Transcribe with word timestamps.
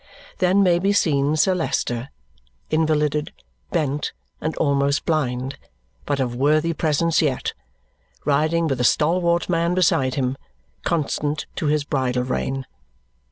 Then 0.39 0.63
may 0.63 0.79
be 0.79 0.93
seen 0.93 1.35
Sir 1.35 1.53
Leicester 1.53 2.09
invalided, 2.71 3.31
bent, 3.69 4.13
and 4.41 4.55
almost 4.57 5.05
blind, 5.05 5.59
but 6.07 6.19
of 6.19 6.33
worthy 6.33 6.73
presence 6.73 7.21
yet 7.21 7.53
riding 8.25 8.65
with 8.67 8.81
a 8.81 8.83
stalwart 8.83 9.47
man 9.47 9.75
beside 9.75 10.15
him, 10.15 10.37
constant 10.83 11.45
to 11.57 11.67
his 11.67 11.83
bridle 11.83 12.23
rein. 12.23 12.65